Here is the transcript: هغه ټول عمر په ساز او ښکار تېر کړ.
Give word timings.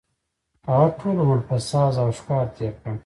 هغه 0.69 0.87
ټول 0.99 1.15
عمر 1.23 1.39
په 1.49 1.55
ساز 1.69 1.93
او 2.03 2.09
ښکار 2.17 2.45
تېر 2.57 2.73
کړ. 2.81 2.93